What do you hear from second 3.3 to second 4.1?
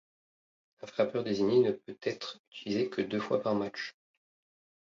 par match.